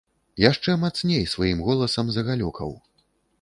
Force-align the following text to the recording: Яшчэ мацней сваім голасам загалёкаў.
Яшчэ 0.43 0.73
мацней 0.83 1.21
сваім 1.33 1.61
голасам 1.67 2.11
загалёкаў. 2.17 2.75